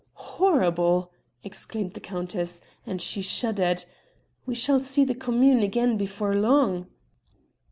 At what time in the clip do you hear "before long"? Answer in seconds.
5.95-6.87